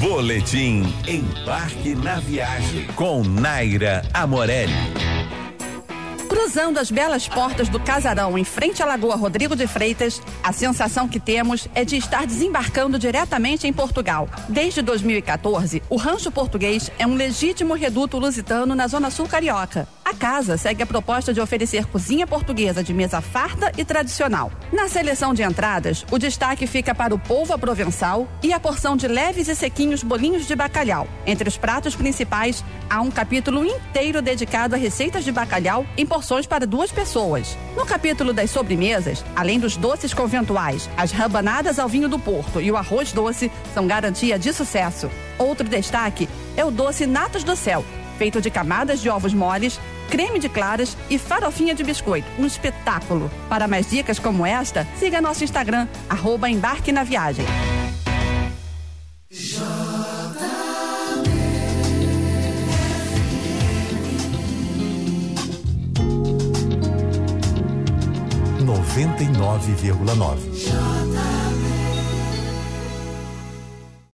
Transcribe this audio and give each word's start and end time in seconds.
Boletim 0.00 0.82
Embarque 1.06 1.94
na 1.94 2.18
Viagem 2.20 2.86
com 2.96 3.22
Naira 3.22 4.00
Amorelli. 4.14 4.72
Cruzando 6.26 6.78
as 6.78 6.90
belas 6.90 7.28
portas 7.28 7.68
do 7.68 7.78
casarão 7.78 8.38
em 8.38 8.42
frente 8.42 8.82
à 8.82 8.86
Lagoa 8.86 9.14
Rodrigo 9.14 9.54
de 9.54 9.66
Freitas, 9.66 10.22
a 10.42 10.52
sensação 10.52 11.06
que 11.06 11.20
temos 11.20 11.68
é 11.74 11.84
de 11.84 11.98
estar 11.98 12.26
desembarcando 12.26 12.98
diretamente 12.98 13.66
em 13.66 13.74
Portugal. 13.74 14.26
Desde 14.48 14.80
2014, 14.80 15.82
o 15.90 15.96
Rancho 15.96 16.30
Português 16.30 16.90
é 16.98 17.06
um 17.06 17.14
legítimo 17.14 17.74
reduto 17.74 18.18
lusitano 18.18 18.74
na 18.74 18.88
Zona 18.88 19.10
Sul 19.10 19.28
Carioca. 19.28 19.86
A 20.10 20.14
casa 20.14 20.56
segue 20.56 20.82
a 20.82 20.86
proposta 20.86 21.32
de 21.32 21.40
oferecer 21.40 21.86
cozinha 21.86 22.26
portuguesa 22.26 22.82
de 22.82 22.92
mesa 22.92 23.20
farta 23.20 23.70
e 23.78 23.84
tradicional. 23.84 24.50
Na 24.72 24.88
seleção 24.88 25.32
de 25.32 25.44
entradas, 25.44 26.04
o 26.10 26.18
destaque 26.18 26.66
fica 26.66 26.92
para 26.92 27.14
o 27.14 27.18
polvo 27.18 27.56
provençal 27.56 28.26
e 28.42 28.52
a 28.52 28.58
porção 28.58 28.96
de 28.96 29.06
leves 29.06 29.46
e 29.46 29.54
sequinhos 29.54 30.02
bolinhos 30.02 30.48
de 30.48 30.56
bacalhau. 30.56 31.06
Entre 31.24 31.48
os 31.48 31.56
pratos 31.56 31.94
principais, 31.94 32.64
há 32.90 33.00
um 33.00 33.08
capítulo 33.08 33.64
inteiro 33.64 34.20
dedicado 34.20 34.74
a 34.74 34.78
receitas 34.78 35.22
de 35.22 35.30
bacalhau 35.30 35.86
em 35.96 36.04
porções 36.04 36.44
para 36.44 36.66
duas 36.66 36.90
pessoas. 36.90 37.56
No 37.76 37.86
capítulo 37.86 38.32
das 38.32 38.50
sobremesas, 38.50 39.24
além 39.36 39.60
dos 39.60 39.76
doces 39.76 40.12
conventuais, 40.12 40.90
as 40.96 41.12
rabanadas 41.12 41.78
ao 41.78 41.88
vinho 41.88 42.08
do 42.08 42.18
Porto 42.18 42.60
e 42.60 42.68
o 42.68 42.76
arroz 42.76 43.12
doce 43.12 43.48
são 43.72 43.86
garantia 43.86 44.40
de 44.40 44.52
sucesso. 44.52 45.08
Outro 45.38 45.68
destaque 45.68 46.28
é 46.56 46.64
o 46.64 46.70
doce 46.72 47.06
Natas 47.06 47.44
do 47.44 47.54
Céu, 47.54 47.84
feito 48.20 48.38
de 48.38 48.50
camadas 48.50 49.00
de 49.00 49.08
ovos 49.08 49.32
moles, 49.32 49.80
creme 50.10 50.38
de 50.38 50.46
claras 50.46 50.94
e 51.08 51.16
farofinha 51.16 51.74
de 51.74 51.82
biscoito. 51.82 52.28
Um 52.38 52.44
espetáculo. 52.44 53.30
Para 53.48 53.66
mais 53.66 53.88
dicas 53.88 54.18
como 54.18 54.44
esta, 54.44 54.86
siga 54.98 55.22
nosso 55.22 55.42
Instagram, 55.42 55.88
arroba 56.06 56.50
embarque 56.50 56.92
na 56.92 57.02
viagem. 57.02 57.46
Noventa 68.62 69.22
e 69.22 69.28
nove 69.28 69.72
vírgula 69.72 70.14
nove. 70.14 70.50